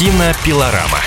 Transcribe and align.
Кинопилорама. 0.00 0.98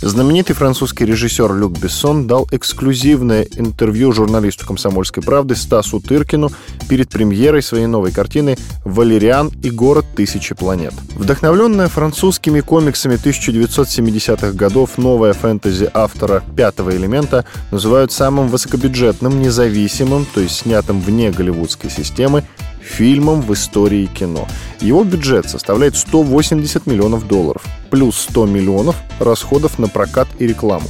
Знаменитый 0.00 0.56
французский 0.56 1.04
режиссер 1.04 1.54
Люк 1.54 1.78
Бессон 1.78 2.26
дал 2.26 2.48
эксклюзивное 2.50 3.46
интервью 3.56 4.10
журналисту 4.12 4.66
«Комсомольской 4.66 5.22
правды» 5.22 5.54
Стасу 5.54 6.00
Тыркину 6.00 6.50
перед 6.88 7.10
премьерой 7.10 7.62
своей 7.62 7.84
новой 7.84 8.10
картины 8.10 8.56
«Валериан 8.86 9.50
и 9.62 9.68
город 9.70 10.06
тысячи 10.16 10.54
планет». 10.54 10.94
Вдохновленная 11.14 11.88
французскими 11.88 12.60
комиксами 12.60 13.16
1970-х 13.16 14.52
годов, 14.52 14.96
новая 14.96 15.34
фэнтези 15.34 15.90
автора 15.92 16.42
«Пятого 16.56 16.96
элемента» 16.96 17.44
называют 17.70 18.12
самым 18.12 18.48
высокобюджетным, 18.48 19.42
независимым, 19.42 20.26
то 20.34 20.40
есть 20.40 20.56
снятым 20.56 21.02
вне 21.02 21.30
голливудской 21.30 21.90
системы, 21.90 22.44
фильмом 22.84 23.40
в 23.40 23.52
истории 23.52 24.06
кино. 24.06 24.46
Его 24.80 25.04
бюджет 25.04 25.48
составляет 25.48 25.96
180 25.96 26.86
миллионов 26.86 27.26
долларов, 27.26 27.64
плюс 27.90 28.18
100 28.18 28.46
миллионов 28.46 28.96
расходов 29.18 29.78
на 29.78 29.88
прокат 29.88 30.28
и 30.38 30.46
рекламу. 30.46 30.86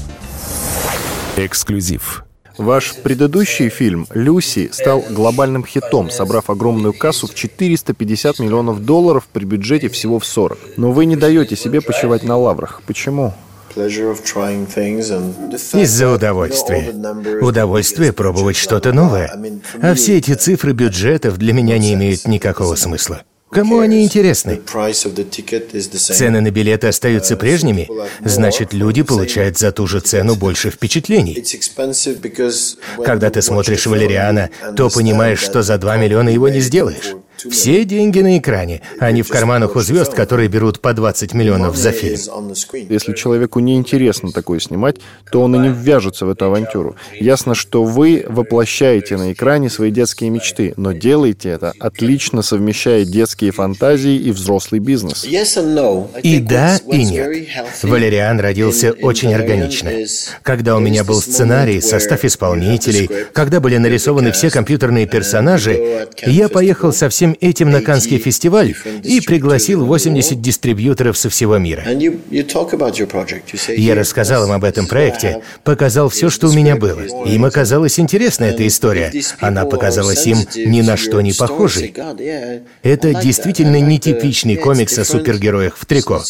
Эксклюзив. 1.37 2.25
Ваш 2.57 2.95
предыдущий 3.03 3.69
фильм 3.69 4.07
«Люси» 4.15 4.70
стал 4.73 5.03
глобальным 5.11 5.65
хитом, 5.65 6.09
собрав 6.11 6.51
огромную 6.51 6.93
кассу 6.93 7.27
в 7.27 7.34
450 7.34 8.39
миллионов 8.39 8.84
долларов 8.84 9.27
при 9.33 9.45
бюджете 9.45 9.89
всего 9.89 10.20
в 10.20 10.25
40. 10.25 10.59
Но 10.77 10.92
вы 10.92 11.06
не 11.06 11.17
даете 11.17 11.56
себе 11.56 11.81
почивать 11.81 12.23
на 12.23 12.37
лаврах. 12.37 12.81
Почему? 12.87 13.34
Из-за 15.74 16.09
удовольствия. 16.10 16.95
Удовольствие 17.41 18.12
пробовать 18.12 18.56
что-то 18.56 18.92
новое. 18.92 19.33
А 19.83 19.95
все 19.95 20.19
эти 20.19 20.34
цифры 20.34 20.73
бюджетов 20.73 21.38
для 21.38 21.52
меня 21.52 21.78
не 21.78 21.95
имеют 21.95 22.27
никакого 22.27 22.77
смысла. 22.77 23.23
Кому 23.55 23.78
они 23.78 24.02
интересны? 24.02 24.60
Цены 25.97 26.41
на 26.41 26.50
билеты 26.50 26.88
остаются 26.88 27.37
прежними, 27.37 27.88
значит, 28.24 28.73
люди 28.73 29.02
получают 29.02 29.59
за 29.59 29.70
ту 29.70 29.86
же 29.86 30.00
цену 30.00 30.34
больше 30.34 30.70
впечатлений. 30.70 31.44
Когда 33.05 33.31
ты 33.31 33.42
смотришь 33.42 33.86
«Валериана», 33.86 34.50
то 34.77 34.91
понимаешь, 34.91 35.38
что 35.38 35.62
за 35.62 35.78
2 35.78 35.97
миллиона 35.98 36.31
его 36.31 36.48
не 36.48 36.59
сделаешь. 36.61 37.14
Все 37.50 37.84
деньги 37.84 38.20
на 38.20 38.39
экране, 38.39 38.81
а 38.98 39.11
не 39.12 39.23
в 39.23 39.28
карманах 39.28 39.77
у 39.77 39.81
звезд, 39.81 40.14
которые 40.14 40.48
берут 40.48 40.81
по 40.81 40.92
20 40.92 41.34
миллионов 41.34 41.77
за 41.77 41.92
фильм. 41.92 42.19
Если 42.89 43.12
человеку 43.12 43.61
не 43.61 43.77
интересно 43.77 44.33
такое 44.33 44.61
снимать, 44.61 44.97
то 45.31 45.42
он 45.42 45.55
и 45.56 45.59
не 45.59 45.69
ввяжется 45.69 46.27
в 46.27 46.31
эту 46.31 46.47
авантюру. 46.47 46.97
Ясно, 47.19 47.55
что 47.55 47.84
вы 47.84 48.25
воплощаете 48.28 49.17
на 49.17 49.33
экране 49.33 49.70
свои 49.70 49.91
детские 49.91 50.31
мечты, 50.31 50.75
но 50.77 50.92
делаете 50.92 51.50
это, 51.50 51.72
отлично 51.78 52.42
совмещая 52.42 53.05
детские 53.05 53.50
фантазии 53.53 54.17
и 54.17 54.31
взрослый 54.31 54.81
бизнес. 54.81 55.25
И 56.22 56.39
да, 56.41 56.78
и 56.91 57.05
нет. 57.05 57.47
Валериан 57.83 58.41
родился 58.41 58.92
очень 58.92 59.34
органично. 59.34 59.91
Когда 60.42 60.77
у 60.77 60.81
меня 60.81 61.05
был 61.05 61.20
сценарий, 61.20 61.81
состав 61.81 62.25
исполнителей, 62.25 63.09
когда 63.33 63.61
были 63.61 63.77
нарисованы 63.77 64.33
все 64.33 64.50
компьютерные 64.50 65.06
персонажи, 65.06 66.09
я 66.27 66.48
поехал 66.48 66.92
совсем 66.92 67.34
этим 67.41 67.71
на 67.71 67.81
Каннский 67.81 68.19
фестиваль 68.19 68.75
и 69.03 69.21
пригласил 69.21 69.85
80 69.85 70.41
дистрибьюторов 70.41 71.17
со 71.17 71.31
всего 71.31 71.59
мира. 71.59 71.85
Я 73.77 73.95
рассказал 73.95 74.47
им 74.47 74.53
об 74.53 74.65
этом 74.65 74.87
проекте, 74.87 75.43
показал 75.62 76.09
все, 76.09 76.31
что 76.31 76.49
у 76.49 76.53
меня 76.53 76.77
было. 76.77 77.01
Им 77.27 77.45
оказалась 77.45 77.99
интересна 77.99 78.45
эта 78.45 78.67
история. 78.67 79.12
Она 79.41 79.65
показалась 79.65 80.27
им 80.27 80.39
ни 80.57 80.83
на 80.83 80.97
что 80.97 81.21
не 81.21 81.33
похожей. 81.33 81.95
Это 82.83 83.15
действительно 83.15 83.81
нетипичный 83.81 84.57
комикс 84.57 84.99
о 84.99 85.05
супергероях 85.05 85.77
в 85.77 85.87
трико. 85.87 86.23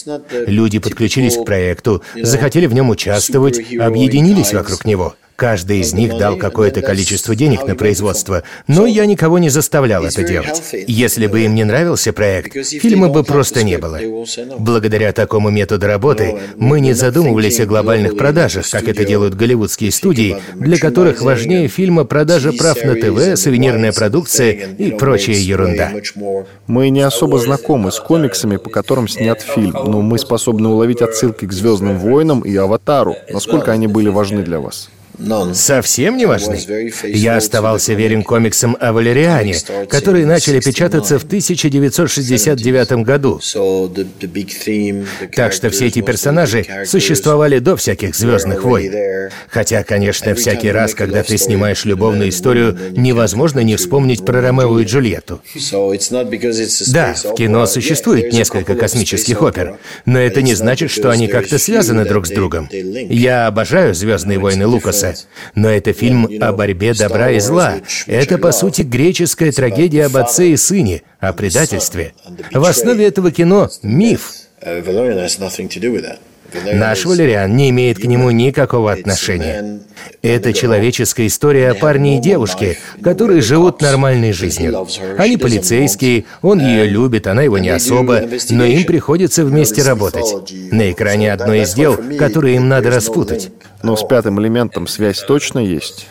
Люди 0.47 0.79
подключились 0.79 1.37
к 1.37 1.45
проекту, 1.45 2.03
захотели 2.21 2.67
в 2.67 2.75
нем 2.75 2.91
участвовать, 2.91 3.59
объединились 3.79 4.53
вокруг 4.53 4.85
него. 4.85 5.15
Каждый 5.37 5.81
из 5.81 5.93
них 5.93 6.17
дал 6.17 6.37
какое-то 6.37 6.81
количество 6.81 7.35
денег 7.35 7.67
на 7.67 7.75
производство, 7.75 8.45
но 8.69 8.87
я 8.87 9.05
никого 9.05 9.39
не 9.39 9.49
заставлял 9.49 10.05
это 10.05 10.23
делать. 10.23 10.63
Если 10.87 11.27
бы 11.27 11.41
им 11.41 11.55
не 11.55 11.65
нравился 11.65 12.13
проект, 12.13 12.55
фильма 12.67 13.09
бы 13.09 13.25
просто 13.25 13.65
не 13.65 13.79
было. 13.79 13.99
Благодаря 14.59 15.13
такому 15.13 15.51
методу 15.51 15.87
работы 15.87 16.37
мы 16.57 16.81
не 16.81 16.93
задумывались 16.93 17.59
о 17.59 17.67
глобальных 17.67 18.17
продажах, 18.17 18.71
как 18.71 18.87
это 18.87 19.05
делают 19.05 19.35
голливудские 19.35 19.91
студии, 19.91 20.37
для 20.55 20.79
которых 20.79 21.21
важнее 21.21 21.67
фильма 21.69 22.05
продажа 22.05 22.53
прав 22.53 22.83
на 22.85 22.95
ТВ, 22.95 23.37
сувенирная 23.41 23.93
продукция 23.93 24.53
и 24.53 24.93
прочая 24.93 25.37
ерунда. 25.37 25.93
Мы 26.69 26.91
не 26.91 27.01
особо 27.01 27.39
знакомы 27.39 27.91
с 27.91 27.99
комиксами, 27.99 28.57
по 28.57 28.71
которым 28.71 29.09
снят 29.09 29.41
фильм, 29.41 29.73
но 29.73 30.01
мы 30.01 30.19
способны 30.19 30.69
уловить 30.69 31.03
отсылки 31.03 31.47
к 31.47 31.53
«Звездным 31.53 31.99
войнам» 31.99 32.41
и 32.41 32.55
«Аватару». 32.55 33.17
Насколько 33.31 33.73
они 33.73 33.89
были 33.89 34.09
важны 34.09 34.43
для 34.43 34.61
вас? 34.61 34.91
Совсем 35.55 36.17
не 36.17 36.27
важны. 36.27 36.61
Я 37.05 37.37
оставался 37.37 37.95
верен 37.95 38.23
комиксам 38.23 38.77
о 38.81 38.93
Валериане, 38.93 39.55
которые 39.89 40.27
начали 40.27 40.61
печататься 40.61 41.19
в 41.19 41.25
1969 41.25 43.05
году. 43.05 43.41
Так 45.35 45.53
что 45.53 45.71
все 45.71 45.87
эти 45.87 46.01
персонажи 46.01 46.67
существовали 46.87 47.59
до 47.59 47.77
всяких 47.77 48.15
«Звездных 48.15 48.65
войн». 48.65 49.31
Хотя, 49.49 49.85
конечно, 49.85 50.35
всякий 50.35 50.71
раз, 50.71 50.95
когда 50.95 51.23
ты 51.23 51.39
снимаешь 51.39 51.85
любовную 51.85 52.31
историю, 52.31 52.77
невозможно 52.97 53.61
не 53.61 53.77
вспомнить 53.77 54.25
про 54.25 54.41
Ромео 54.41 54.81
и 54.81 54.85
Джульетту. 54.85 55.41
Да, 56.93 57.15
в 57.15 57.35
кино 57.35 57.67
существует 57.67 58.33
несколько 58.33 58.75
космических 58.75 59.43
опер, 59.43 59.79
но 60.07 60.19
это 60.19 60.43
не 60.43 60.55
значит, 60.55 60.91
что 60.91 61.11
они 61.11 61.29
как-то 61.29 61.59
связаны 61.59 62.05
друг 62.05 62.27
с 62.27 62.31
другом. 62.31 62.69
Я 62.73 63.47
обожаю 63.47 63.95
«Звездные 63.95 64.39
войны» 64.39 64.67
Лукаса, 64.67 65.04
Маркса. 65.05 65.27
Но 65.55 65.71
это 65.71 65.93
фильм 65.93 66.29
о 66.41 66.53
борьбе 66.53 66.95
добра 66.95 67.31
и 67.31 67.41
зла. 67.41 67.77
Это, 68.07 68.39
по 68.39 68.53
сути, 68.53 68.83
греческая 68.83 69.53
трагедия 69.53 70.07
об 70.07 70.17
отце 70.17 70.49
и 70.49 70.57
сыне, 70.57 71.03
о 71.21 71.33
предательстве. 71.33 72.15
В 72.53 72.65
основе 72.65 73.07
этого 73.07 73.31
кино— 73.31 73.71
миф. 73.83 74.33
Наш 76.73 77.05
Валериан 77.05 77.57
не 77.57 77.71
имеет 77.71 77.99
к 77.99 78.05
нему 78.05 78.31
никакого 78.31 78.93
отношения. 78.93 79.81
Это 80.23 80.53
человеческая 80.53 81.27
история 81.27 81.71
о 81.71 81.75
парне 81.75 82.19
и 82.19 82.21
девушке, 82.21 82.79
которые 83.03 83.41
живут 83.41 83.81
нормальной 83.81 84.33
жизнью. 84.33 84.87
Они 85.19 85.37
полицейские, 85.37 86.25
он 86.43 86.61
ее 86.61 86.87
любит, 86.87 87.27
она 87.27 87.43
его 87.43 87.59
не 87.59 87.71
особо, 87.71 88.23
но 88.51 88.65
им 88.65 88.85
приходится 88.85 89.45
вместе 89.45 89.83
работать. 89.83 90.53
На 90.71 90.93
экране 90.93 91.33
одно 91.33 91.55
из 91.55 91.75
дел, 91.75 91.99
которые 92.19 92.57
им 92.57 92.69
надо 92.69 92.91
распутать. 92.91 93.51
Но 93.85 93.97
с 93.97 94.03
пятым 94.03 94.41
элементом 94.41 94.87
связь 94.87 95.21
точно 95.21 95.59
есть. 95.59 96.07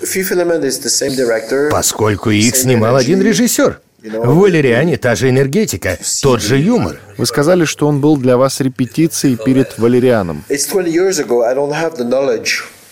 Поскольку 1.71 2.29
их 2.29 2.55
снимал 2.55 2.95
один 2.95 3.21
режиссер. 3.21 3.79
В 4.03 4.35
Валериане 4.35 4.97
та 4.97 5.15
же 5.15 5.29
энергетика, 5.29 5.97
тот 6.21 6.41
же 6.41 6.59
юмор. 6.59 6.99
Вы 7.17 7.25
сказали, 7.25 7.65
что 7.65 7.87
он 7.87 7.99
был 7.99 8.17
для 8.17 8.37
вас 8.37 8.59
репетицией 8.59 9.37
перед 9.37 9.77
Валерианом. 9.79 10.43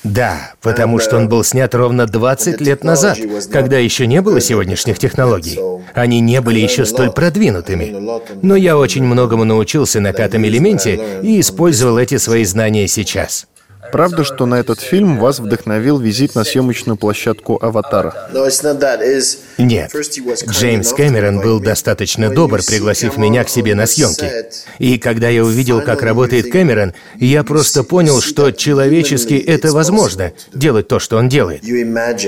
Да, 0.03 0.53
потому 0.61 0.97
что 0.97 1.17
он 1.17 1.29
был 1.29 1.43
снят 1.43 1.73
ровно 1.75 2.07
20 2.07 2.59
лет 2.61 2.83
назад, 2.83 3.19
когда 3.51 3.77
еще 3.77 4.07
не 4.07 4.21
было 4.21 4.41
сегодняшних 4.41 4.97
технологий. 4.97 5.59
Они 5.93 6.21
не 6.21 6.41
были 6.41 6.59
еще 6.59 6.85
столь 6.85 7.11
продвинутыми. 7.11 8.19
Но 8.41 8.55
я 8.55 8.77
очень 8.77 9.03
многому 9.03 9.43
научился 9.43 9.99
на 9.99 10.11
пятом 10.11 10.45
элементе 10.45 10.99
и 11.21 11.39
использовал 11.39 11.99
эти 11.99 12.17
свои 12.17 12.45
знания 12.45 12.87
сейчас. 12.87 13.45
Правда, 13.91 14.23
что 14.23 14.45
на 14.45 14.55
этот 14.59 14.79
фильм 14.79 15.19
вас 15.19 15.39
вдохновил 15.39 15.99
визит 15.99 16.35
на 16.35 16.43
съемочную 16.43 16.97
площадку 16.97 17.57
«Аватара»? 17.61 18.29
Нет. 19.57 19.91
Джеймс 20.49 20.93
Кэмерон 20.93 21.39
был 21.41 21.59
достаточно 21.59 22.29
добр, 22.29 22.61
пригласив 22.65 23.17
меня 23.17 23.43
к 23.43 23.49
себе 23.49 23.75
на 23.75 23.85
съемки. 23.85 24.29
И 24.79 24.97
когда 24.97 25.29
я 25.29 25.43
увидел, 25.43 25.81
как 25.81 26.01
работает 26.01 26.51
Кэмерон, 26.51 26.93
я 27.19 27.43
просто 27.43 27.83
понял, 27.83 28.21
что 28.21 28.51
человечески 28.51 29.33
это 29.33 29.71
возможно, 29.71 30.31
делать 30.53 30.87
то, 30.87 30.99
что 30.99 31.17
он 31.17 31.29
делает. 31.29 31.63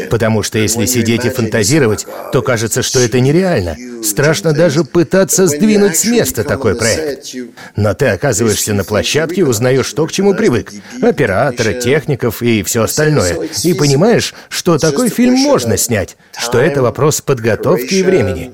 Потому 0.10 0.44
что 0.44 0.58
если 0.60 0.86
сидеть 0.86 1.26
и 1.26 1.30
фантазировать, 1.30 2.06
то 2.32 2.42
кажется, 2.42 2.82
что 2.82 3.00
это 3.00 3.20
нереально. 3.20 3.76
Страшно 4.04 4.54
даже 4.54 4.84
пытаться 4.84 5.48
сдвинуть 5.48 5.98
с 5.98 6.06
места 6.06 6.44
такой 6.44 6.76
проект. 6.76 7.34
Но 7.76 7.94
ты 7.94 8.08
оказываешься 8.08 8.74
на 8.74 8.84
площадке 8.84 9.42
и 9.42 9.44
узнаешь 9.44 9.92
то, 9.94 10.06
к 10.06 10.12
чему 10.12 10.34
привык. 10.34 10.72
Оператора, 11.54 11.82
техников 11.82 12.42
и 12.42 12.64
все 12.64 12.84
остальное. 12.84 13.50
И 13.64 13.74
понимаешь, 13.74 14.34
что 14.50 14.78
такой 14.78 15.10
фильм 15.10 15.36
можно 15.36 15.78
снять, 15.78 16.18
что 16.38 16.60
это 16.60 16.82
вопрос 16.82 17.22
подготовки 17.22 17.96
и 17.96 18.04
времени. 18.04 18.52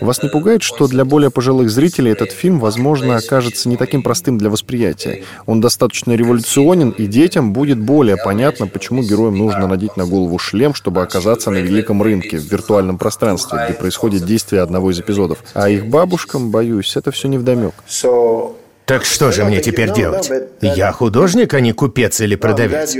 Вас 0.00 0.22
не 0.22 0.28
пугает, 0.28 0.62
что 0.62 0.86
для 0.86 1.04
более 1.04 1.30
пожилых 1.30 1.70
зрителей 1.70 2.12
этот 2.12 2.32
фильм, 2.32 2.58
возможно, 2.58 3.16
окажется 3.16 3.68
не 3.68 3.76
таким 3.76 4.02
простым 4.02 4.38
для 4.38 4.50
восприятия? 4.50 5.24
Он 5.46 5.60
достаточно 5.60 6.12
революционен, 6.12 6.90
и 6.90 7.06
детям 7.06 7.52
будет 7.52 7.78
более 7.78 8.16
понятно, 8.16 8.66
почему 8.66 9.02
героям 9.02 9.36
нужно 9.36 9.66
надеть 9.66 9.96
на 9.96 10.06
голову 10.06 10.38
шлем, 10.38 10.74
чтобы 10.74 11.02
оказаться 11.02 11.50
на 11.50 11.58
великом 11.58 12.02
рынке, 12.02 12.38
в 12.38 12.44
виртуальном 12.50 12.98
пространстве, 12.98 13.60
где 13.64 13.74
происходит 13.74 14.24
действие 14.24 14.62
одного 14.62 14.90
из 14.90 15.00
эпизодов. 15.00 15.38
А 15.54 15.68
их 15.68 15.86
бабушкам, 15.86 16.50
боюсь, 16.50 16.96
это 16.96 17.10
все 17.10 17.28
невдомек. 17.28 17.74
Так 18.88 19.04
что 19.04 19.30
же 19.32 19.44
мне 19.44 19.60
теперь 19.60 19.92
делать? 19.92 20.30
Я 20.62 20.92
художник, 20.92 21.52
а 21.52 21.60
не 21.60 21.72
купец 21.72 22.20
или 22.22 22.36
продавец. 22.36 22.96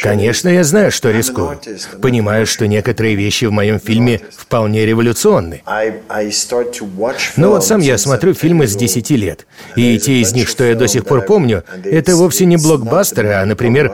Конечно, 0.00 0.48
я 0.48 0.62
знаю, 0.62 0.92
что 0.92 1.10
рискую. 1.10 1.60
Понимаю, 2.00 2.46
что 2.46 2.68
некоторые 2.68 3.16
вещи 3.16 3.46
в 3.46 3.50
моем 3.50 3.80
фильме 3.80 4.20
вполне 4.30 4.86
революционны. 4.86 5.62
Но 7.36 7.48
вот 7.50 7.64
сам 7.64 7.80
я 7.80 7.98
смотрю 7.98 8.34
фильмы 8.34 8.68
с 8.68 8.76
10 8.76 9.10
лет. 9.10 9.46
И 9.74 9.98
те 9.98 10.20
из 10.20 10.32
них, 10.32 10.48
что 10.48 10.62
я 10.62 10.76
до 10.76 10.86
сих 10.86 11.04
пор 11.04 11.22
помню, 11.22 11.64
это 11.84 12.14
вовсе 12.14 12.44
не 12.46 12.56
блокбастеры, 12.56 13.32
а, 13.32 13.44
например, 13.44 13.92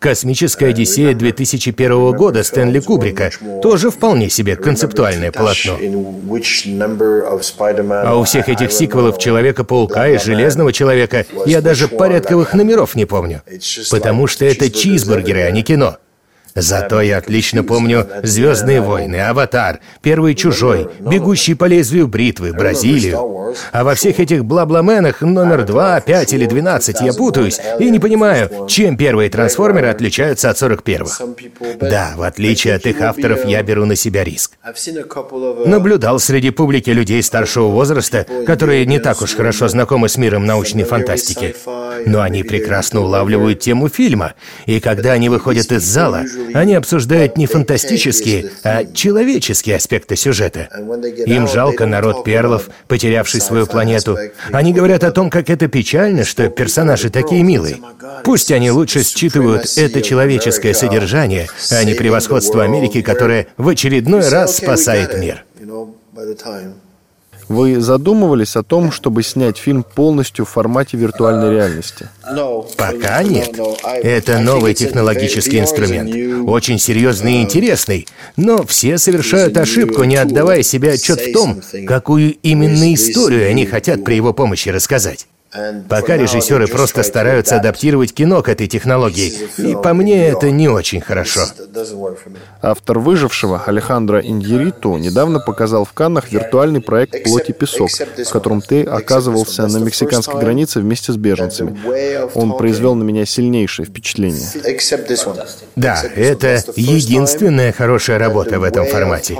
«Космическая 0.00 0.68
Одиссея» 0.68 1.14
2001 1.14 2.12
года 2.12 2.42
Стэнли 2.42 2.80
Кубрика 2.80 3.30
тоже 3.62 3.90
вполне 3.90 4.30
себе 4.30 4.56
концептуальное 4.56 5.30
полотно. 5.30 5.78
А 7.90 8.16
у 8.16 8.24
всех 8.24 8.48
этих 8.48 8.72
сиквелов 8.72 9.18
«Человека-паука» 9.18 10.08
и 10.08 10.18
«Железного 10.18 10.72
человека» 10.72 11.26
я 11.44 11.60
даже 11.60 11.86
порядковых 11.86 12.54
номеров 12.54 12.94
не 12.94 13.04
помню. 13.04 13.42
Потому 13.90 14.26
что 14.26 14.46
это 14.46 14.70
чизбургеры, 14.70 15.42
а 15.42 15.50
не 15.50 15.62
кино. 15.62 15.98
Зато 16.54 17.00
я 17.00 17.18
отлично 17.18 17.62
помню 17.64 18.06
«Звездные 18.22 18.80
войны», 18.80 19.16
«Аватар», 19.16 19.80
«Первый 20.02 20.34
чужой», 20.34 20.88
«Бегущий 21.00 21.54
по 21.54 21.64
лезвию 21.66 22.08
бритвы», 22.08 22.52
«Бразилию». 22.52 23.54
А 23.72 23.84
во 23.84 23.94
всех 23.94 24.20
этих 24.20 24.44
бла-бла-менах 24.44 25.22
номер 25.22 25.64
два, 25.64 26.00
пять 26.00 26.32
или 26.32 26.46
двенадцать 26.46 27.00
я 27.00 27.12
путаюсь 27.12 27.60
и 27.78 27.90
не 27.90 27.98
понимаю, 27.98 28.66
чем 28.68 28.96
первые 28.96 29.30
трансформеры 29.30 29.88
отличаются 29.88 30.50
от 30.50 30.56
41-го. 30.56 31.34
Да, 31.80 32.12
в 32.16 32.22
отличие 32.22 32.74
от 32.74 32.86
их 32.86 33.00
авторов, 33.00 33.44
я 33.44 33.62
беру 33.62 33.84
на 33.86 33.96
себя 33.96 34.24
риск. 34.24 34.52
Наблюдал 35.66 36.18
среди 36.18 36.50
публики 36.50 36.90
людей 36.90 37.22
старшего 37.22 37.68
возраста, 37.68 38.26
которые 38.46 38.86
не 38.86 38.98
так 38.98 39.22
уж 39.22 39.34
хорошо 39.34 39.68
знакомы 39.68 40.08
с 40.08 40.16
миром 40.16 40.46
научной 40.46 40.84
фантастики. 40.84 41.54
Но 42.06 42.22
они 42.22 42.42
прекрасно 42.42 43.00
улавливают 43.00 43.60
тему 43.60 43.88
фильма, 43.88 44.34
и 44.66 44.80
когда 44.80 45.12
они 45.12 45.28
выходят 45.28 45.70
из 45.72 45.82
зала, 45.82 46.24
они 46.54 46.74
обсуждают 46.74 47.36
не 47.36 47.46
фантастические, 47.46 48.50
а 48.64 48.84
человеческие 48.84 49.76
аспекты 49.76 50.16
сюжета. 50.16 50.68
Им 51.26 51.48
жалко 51.48 51.86
народ 51.86 52.24
перлов, 52.24 52.70
потерявший 52.88 53.40
свою 53.40 53.66
планету. 53.66 54.18
Они 54.52 54.72
говорят 54.72 55.04
о 55.04 55.12
том, 55.12 55.30
как 55.30 55.50
это 55.50 55.68
печально, 55.68 56.24
что 56.24 56.48
персонажи 56.48 57.10
такие 57.10 57.42
милые. 57.42 57.78
Пусть 58.24 58.50
они 58.52 58.70
лучше 58.70 59.02
считывают 59.02 59.66
это 59.76 60.02
человеческое 60.02 60.74
содержание, 60.74 61.48
а 61.70 61.84
не 61.84 61.94
превосходство 61.94 62.64
Америки, 62.64 63.02
которое 63.02 63.46
в 63.56 63.68
очередной 63.68 64.28
раз 64.28 64.56
спасает 64.56 65.18
мир. 65.18 65.44
Вы 67.50 67.80
задумывались 67.80 68.54
о 68.54 68.62
том, 68.62 68.92
чтобы 68.92 69.24
снять 69.24 69.58
фильм 69.58 69.82
полностью 69.82 70.44
в 70.44 70.50
формате 70.50 70.96
виртуальной 70.96 71.50
реальности? 71.50 72.08
Пока 72.76 73.24
нет. 73.24 73.58
Это 74.04 74.38
новый 74.38 74.72
технологический 74.72 75.58
инструмент. 75.58 76.48
Очень 76.48 76.78
серьезный 76.78 77.38
и 77.38 77.42
интересный. 77.42 78.06
Но 78.36 78.64
все 78.64 78.98
совершают 78.98 79.56
ошибку, 79.56 80.04
не 80.04 80.14
отдавая 80.14 80.62
себе 80.62 80.92
отчет 80.92 81.20
в 81.20 81.32
том, 81.32 81.60
какую 81.88 82.34
именно 82.34 82.94
историю 82.94 83.50
они 83.50 83.66
хотят 83.66 84.04
при 84.04 84.14
его 84.14 84.32
помощи 84.32 84.68
рассказать. 84.68 85.26
Пока 85.88 86.16
режиссеры 86.16 86.68
просто 86.68 87.02
стараются 87.02 87.56
адаптировать 87.56 88.14
кино 88.14 88.42
к 88.42 88.48
этой 88.48 88.68
технологии, 88.68 89.32
и 89.58 89.74
по 89.74 89.94
мне 89.94 90.28
это 90.28 90.50
не 90.50 90.68
очень 90.68 91.00
хорошо. 91.00 91.42
Автор 92.62 92.98
«Выжившего» 93.00 93.62
Алехандро 93.66 94.20
Индьериту 94.20 94.96
недавно 94.96 95.40
показал 95.40 95.84
в 95.84 95.92
Каннах 95.92 96.30
виртуальный 96.30 96.80
проект 96.80 97.24
«Плоть 97.24 97.50
и 97.50 97.52
песок», 97.52 97.90
в 97.90 98.30
котором 98.30 98.60
ты 98.60 98.84
оказывался 98.84 99.66
на 99.66 99.78
мексиканской 99.78 100.38
границе 100.40 100.80
вместе 100.80 101.12
с 101.12 101.16
беженцами. 101.16 101.76
Он 102.34 102.56
произвел 102.56 102.94
на 102.94 103.02
меня 103.02 103.26
сильнейшее 103.26 103.86
впечатление. 103.86 104.46
Да, 105.74 106.02
это 106.14 106.62
единственная 106.76 107.72
хорошая 107.72 108.18
работа 108.18 108.60
в 108.60 108.62
этом 108.62 108.86
формате. 108.86 109.36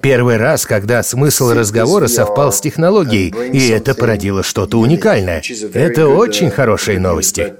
Первый 0.00 0.38
раз, 0.38 0.64
когда 0.64 1.02
смысл 1.02 1.50
разговора 1.52 2.08
совпал 2.08 2.52
с 2.52 2.60
технологией, 2.60 3.34
и 3.52 3.68
это 3.68 3.94
породило 3.94 4.42
что-то 4.42 4.78
уникальное. 4.78 5.42
Это 5.74 6.08
очень 6.08 6.50
хорошие 6.50 6.98
новости. 6.98 7.54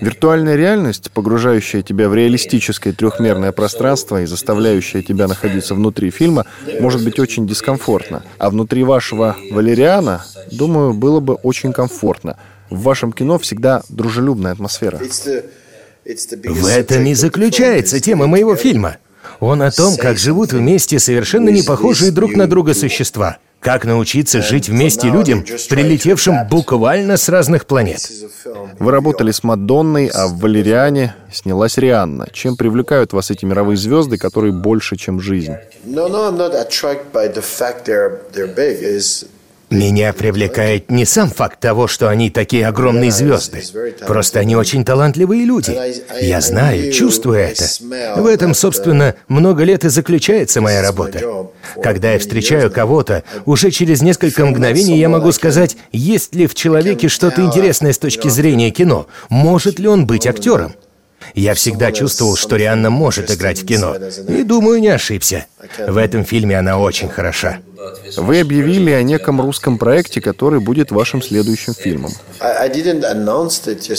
Виртуальная 0.00 0.56
реальность, 0.56 1.10
погружающая 1.10 1.82
тебя 1.82 2.08
в 2.08 2.14
реалистическое 2.14 2.94
трехмерное 2.94 3.52
пространство 3.52 4.22
и 4.22 4.26
заставляющая 4.26 5.02
тебя 5.02 5.28
находиться 5.28 5.74
внутри 5.74 6.10
фильма, 6.10 6.46
может 6.80 7.04
быть 7.04 7.18
очень 7.18 7.46
дискомфортно. 7.46 8.22
А 8.38 8.48
внутри 8.48 8.82
вашего 8.82 9.36
Валериана, 9.50 10.24
думаю, 10.50 10.94
было 10.94 11.20
бы 11.20 11.34
очень 11.34 11.72
комфортно. 11.74 12.38
В 12.70 12.82
вашем 12.82 13.12
кино 13.12 13.38
всегда 13.38 13.82
дружелюбная 13.90 14.52
атмосфера. 14.52 14.98
В 16.06 16.66
этом 16.66 17.04
и 17.04 17.14
заключается 17.14 18.00
тема 18.00 18.26
моего 18.26 18.56
фильма. 18.56 18.96
Он 19.38 19.60
о 19.60 19.70
том, 19.70 19.96
как 19.96 20.16
живут 20.16 20.52
вместе 20.52 20.98
совершенно 20.98 21.50
не 21.50 21.62
похожие 21.62 22.10
друг 22.10 22.36
на 22.36 22.46
друга 22.46 22.72
существа– 22.72 23.36
как 23.60 23.84
научиться 23.84 24.40
жить 24.40 24.68
вместе 24.68 25.08
людям, 25.08 25.42
прилетевшим 25.42 26.48
буквально 26.48 27.16
с 27.16 27.28
разных 27.28 27.66
планет? 27.66 28.00
Вы 28.78 28.90
работали 28.90 29.30
с 29.30 29.44
Мадонной, 29.44 30.08
а 30.08 30.26
в 30.26 30.38
«Валериане» 30.38 31.14
снялась 31.30 31.76
Рианна. 31.76 32.26
Чем 32.32 32.56
привлекают 32.56 33.12
вас 33.12 33.30
эти 33.30 33.44
мировые 33.44 33.76
звезды, 33.76 34.16
которые 34.16 34.52
больше, 34.52 34.96
чем 34.96 35.20
жизнь? 35.20 35.54
Меня 39.70 40.12
привлекает 40.12 40.90
не 40.90 41.04
сам 41.04 41.30
факт 41.30 41.60
того, 41.60 41.86
что 41.86 42.08
они 42.08 42.28
такие 42.28 42.66
огромные 42.66 43.12
звезды. 43.12 43.62
Просто 44.06 44.40
они 44.40 44.56
очень 44.56 44.84
талантливые 44.84 45.44
люди. 45.44 45.78
Я 46.20 46.40
знаю, 46.40 46.92
чувствую 46.92 47.38
это. 47.38 47.64
В 48.16 48.26
этом, 48.26 48.54
собственно, 48.54 49.14
много 49.28 49.62
лет 49.62 49.84
и 49.84 49.88
заключается 49.88 50.60
моя 50.60 50.82
работа. 50.82 51.48
Когда 51.82 52.12
я 52.12 52.18
встречаю 52.18 52.70
кого-то, 52.70 53.22
уже 53.46 53.70
через 53.70 54.02
несколько 54.02 54.44
мгновений 54.44 54.98
я 54.98 55.08
могу 55.08 55.30
сказать, 55.30 55.76
есть 55.92 56.34
ли 56.34 56.48
в 56.48 56.54
человеке 56.54 57.08
что-то 57.08 57.42
интересное 57.42 57.92
с 57.92 57.98
точки 57.98 58.28
зрения 58.28 58.70
кино, 58.70 59.06
может 59.28 59.78
ли 59.78 59.86
он 59.86 60.04
быть 60.04 60.26
актером. 60.26 60.74
Я 61.34 61.54
всегда 61.54 61.92
чувствовал, 61.92 62.36
что 62.36 62.56
Рианна 62.56 62.90
может 62.90 63.30
играть 63.30 63.62
в 63.62 63.66
кино. 63.66 63.94
И 64.28 64.42
думаю, 64.42 64.80
не 64.80 64.88
ошибся. 64.88 65.46
В 65.78 65.96
этом 65.96 66.24
фильме 66.24 66.58
она 66.58 66.78
очень 66.78 67.08
хороша. 67.08 67.58
Вы 68.16 68.40
объявили 68.40 68.90
о 68.90 69.02
неком 69.02 69.40
русском 69.40 69.78
проекте, 69.78 70.20
который 70.20 70.60
будет 70.60 70.90
вашим 70.90 71.22
следующим 71.22 71.74
фильмом. 71.74 72.12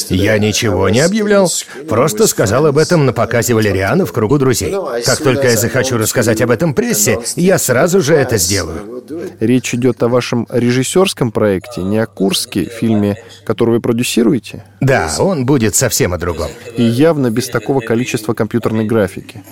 Я 0.09 0.37
ничего 0.37 0.89
не 0.89 0.99
объявлял. 0.99 1.49
Просто 1.87 2.27
сказал 2.27 2.65
об 2.67 2.77
этом 2.77 3.05
на 3.05 3.13
показе 3.13 3.53
Валериана 3.53 4.05
в 4.05 4.11
кругу 4.13 4.37
друзей. 4.37 4.75
Как 5.05 5.17
только 5.19 5.49
я 5.49 5.57
захочу 5.57 5.97
рассказать 5.97 6.41
об 6.41 6.51
этом 6.51 6.73
прессе, 6.73 7.19
я 7.35 7.57
сразу 7.57 8.01
же 8.01 8.13
это 8.15 8.37
сделаю. 8.37 9.03
Речь 9.39 9.73
идет 9.73 10.03
о 10.03 10.07
вашем 10.07 10.47
режиссерском 10.49 11.31
проекте, 11.31 11.81
не 11.81 11.97
о 11.99 12.05
Курске, 12.05 12.65
фильме, 12.65 13.17
который 13.45 13.71
вы 13.71 13.81
продюсируете? 13.81 14.63
Да, 14.79 15.09
он 15.19 15.45
будет 15.45 15.75
совсем 15.75 16.13
о 16.13 16.17
другом. 16.17 16.49
И 16.77 16.83
явно 16.83 17.31
без 17.31 17.47
такого 17.49 17.79
количества 17.81 18.33
компьютерной 18.33 18.85
графики. 18.85 19.43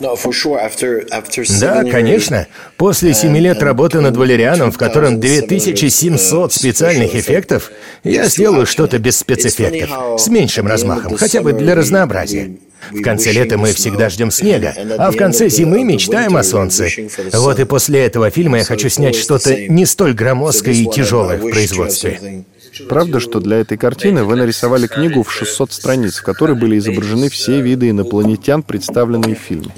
Да, 1.60 1.84
конечно. 1.84 2.48
После 2.78 3.14
семи 3.14 3.40
лет 3.40 3.62
работы 3.64 4.02
над 4.02 4.18
Валерианом, 4.20 4.72
в 4.72 4.78
котором 4.78 5.20
2700 5.20 6.54
специальных 6.54 7.16
эффектов, 7.16 7.72
я 8.04 8.26
сделаю 8.26 8.66
что-то 8.66 9.00
без 9.00 9.18
спецэффектов, 9.18 10.20
с 10.22 10.28
меньшим 10.28 10.68
размахом, 10.68 11.16
хотя 11.16 11.42
бы 11.42 11.54
для 11.54 11.74
разнообразия. 11.74 12.52
В 12.92 13.02
конце 13.02 13.32
лета 13.32 13.58
мы 13.58 13.74
всегда 13.74 14.10
ждем 14.10 14.32
снега, 14.32 14.74
а 14.98 15.12
в 15.12 15.18
конце 15.18 15.50
зимы 15.50 15.84
мечтаем 15.84 16.36
о 16.36 16.44
солнце. 16.44 16.90
Вот 17.34 17.60
и 17.60 17.64
после 17.66 18.06
этого 18.06 18.30
фильма 18.30 18.60
я 18.60 18.64
хочу 18.64 18.90
снять 18.90 19.16
что-то 19.16 19.56
не 19.68 19.86
столь 19.86 20.14
громоздкое 20.14 20.74
и 20.74 20.86
тяжелое 20.86 21.38
в 21.38 21.50
производстве. 21.50 22.44
Правда, 22.88 23.20
что 23.20 23.40
для 23.40 23.58
этой 23.58 23.78
картины 23.78 24.24
вы 24.24 24.36
нарисовали 24.36 24.88
книгу 24.88 25.24
в 25.24 25.32
600 25.32 25.72
страниц, 25.72 26.18
в 26.18 26.24
которой 26.24 26.56
были 26.56 26.78
изображены 26.78 27.30
все 27.30 27.62
виды 27.62 27.90
инопланетян, 27.90 28.64
представленные 28.64 29.36
в 29.36 29.40
фильме? 29.40 29.72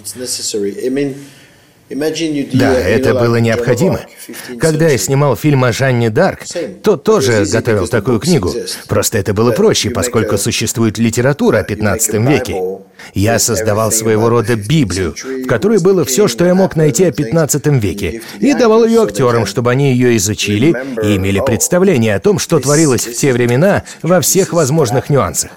Да, 2.54 2.78
это 2.78 3.14
было 3.14 3.38
необходимо. 3.38 4.02
Когда 4.60 4.88
я 4.88 4.98
снимал 4.98 5.36
фильм 5.36 5.64
о 5.64 5.72
Жанне 5.72 6.10
Дарк, 6.10 6.42
то 6.84 6.98
тоже 6.98 7.46
готовил 7.52 7.88
такую 7.88 8.20
книгу. 8.20 8.54
Просто 8.88 9.18
это 9.18 9.34
было 9.34 9.52
проще, 9.52 9.90
поскольку 9.90 10.38
существует 10.38 10.98
литература 10.98 11.60
о 11.60 11.64
15 11.64 12.14
веке. 12.16 12.56
Я 13.14 13.40
создавал 13.40 13.92
своего 13.92 14.30
рода 14.30 14.56
Библию, 14.56 15.16
в 15.16 15.48
которой 15.48 15.80
было 15.80 16.06
все, 16.06 16.28
что 16.28 16.46
я 16.46 16.54
мог 16.54 16.76
найти 16.76 17.06
о 17.06 17.12
15 17.12 17.66
веке, 17.82 18.22
и 18.40 18.54
давал 18.54 18.86
ее 18.86 19.04
актерам, 19.04 19.46
чтобы 19.46 19.72
они 19.72 19.92
ее 19.92 20.16
изучили 20.18 20.76
и 21.04 21.16
имели 21.18 21.42
представление 21.46 22.16
о 22.16 22.20
том, 22.20 22.38
что 22.40 22.60
творилось 22.60 23.08
в 23.08 23.14
те 23.16 23.34
времена 23.34 23.84
во 24.02 24.22
всех 24.22 24.54
возможных 24.54 25.10
нюансах. 25.10 25.52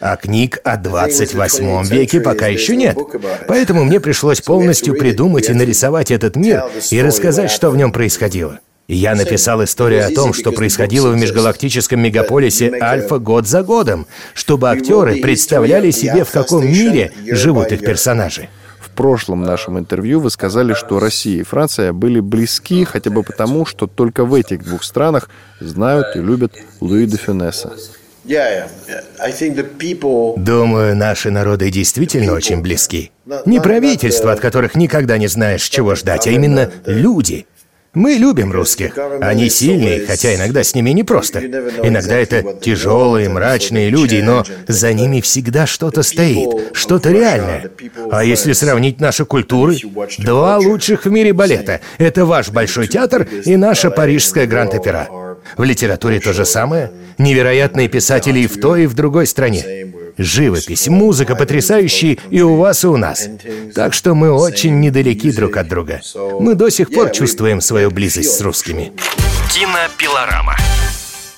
А 0.00 0.16
книг 0.16 0.60
о 0.64 0.78
28 0.78 1.84
веке 1.84 2.20
пока 2.20 2.46
еще 2.46 2.74
нет. 2.74 2.96
Поэтому 3.46 3.84
мне 3.84 4.00
пришлось 4.00 4.40
полностью 4.40 4.94
придумать 4.94 5.50
и 5.50 5.52
нарисовать 5.52 6.10
этот 6.10 6.36
мир 6.36 6.64
и 6.90 7.02
рассказать, 7.02 7.50
что 7.50 7.70
в 7.70 7.76
нем 7.76 7.92
происходило. 7.92 8.60
Я 8.88 9.14
написал 9.14 9.62
историю 9.62 10.04
о 10.06 10.10
том, 10.10 10.32
что 10.32 10.50
происходило 10.50 11.10
в 11.10 11.16
межгалактическом 11.16 12.00
мегаполисе 12.00 12.72
Альфа 12.80 13.18
год 13.18 13.46
за 13.46 13.62
годом, 13.62 14.06
чтобы 14.34 14.70
актеры 14.70 15.20
представляли 15.20 15.90
себе, 15.90 16.24
в 16.24 16.30
каком 16.30 16.66
мире 16.66 17.12
живут 17.26 17.70
их 17.70 17.80
персонажи. 17.80 18.48
В 18.80 18.90
прошлом 18.90 19.42
нашем 19.42 19.78
интервью 19.78 20.20
вы 20.20 20.30
сказали, 20.30 20.74
что 20.74 20.98
Россия 20.98 21.40
и 21.40 21.44
Франция 21.44 21.92
были 21.92 22.20
близки 22.20 22.84
хотя 22.84 23.10
бы 23.10 23.22
потому, 23.22 23.64
что 23.64 23.86
только 23.86 24.24
в 24.24 24.34
этих 24.34 24.64
двух 24.64 24.82
странах 24.82 25.28
знают 25.60 26.16
и 26.16 26.20
любят 26.20 26.54
Луи 26.80 27.06
де 27.06 27.16
Фюнеса. 27.16 27.72
Думаю, 30.36 30.94
наши 30.94 31.30
народы 31.30 31.70
действительно 31.70 32.34
очень 32.34 32.60
близки. 32.60 33.10
Не 33.46 33.60
правительства, 33.60 34.32
от 34.32 34.40
которых 34.40 34.74
никогда 34.74 35.18
не 35.18 35.26
знаешь, 35.26 35.68
чего 35.68 35.94
ждать, 35.94 36.26
а 36.26 36.30
именно 36.30 36.70
люди— 36.86 37.46
мы 37.92 38.12
любим 38.12 38.52
русских. 38.52 38.96
Они 39.20 39.50
сильные, 39.50 40.06
хотя 40.06 40.34
иногда 40.36 40.62
с 40.62 40.76
ними 40.76 40.90
непросто. 40.90 41.40
Иногда 41.40 42.16
это 42.16 42.54
тяжелые, 42.60 43.28
мрачные 43.28 43.90
люди, 43.90 44.20
но 44.24 44.44
за 44.68 44.92
ними 44.92 45.20
всегда 45.20 45.66
что-то 45.66 46.04
стоит, 46.04 46.48
что-то 46.72 47.10
реальное. 47.10 47.70
А 48.12 48.22
если 48.22 48.52
сравнить 48.52 49.00
наши 49.00 49.24
культуры, 49.24 49.76
два 50.18 50.58
лучших 50.58 51.04
в 51.04 51.10
мире 51.10 51.32
балета— 51.32 51.80
это 51.98 52.24
ваш 52.24 52.50
Большой 52.50 52.86
театр 52.86 53.26
и 53.44 53.56
наша 53.56 53.90
парижская 53.90 54.46
Гранд-Опера. 54.46 55.08
В 55.56 55.64
литературе 55.64 56.20
то 56.20 56.32
же 56.32 56.44
самое. 56.44 56.90
Невероятные 57.18 57.88
писатели 57.88 58.40
и 58.40 58.46
в 58.46 58.60
той, 58.60 58.84
и 58.84 58.86
в 58.86 58.94
другой 58.94 59.26
стране. 59.26 59.86
Живопись, 60.18 60.88
музыка 60.88 61.34
потрясающие 61.34 62.18
и 62.30 62.42
у 62.42 62.56
вас, 62.56 62.84
и 62.84 62.86
у 62.88 62.96
нас. 62.96 63.28
Так 63.74 63.94
что 63.94 64.14
мы 64.14 64.32
очень 64.32 64.80
недалеки 64.80 65.32
друг 65.32 65.56
от 65.56 65.68
друга. 65.68 66.00
Мы 66.40 66.54
до 66.54 66.70
сих 66.70 66.90
пор 66.90 67.10
чувствуем 67.10 67.60
свою 67.60 67.90
близость 67.90 68.36
с 68.36 68.40
русскими. 68.40 68.92
Кинопилорама. 69.52 70.56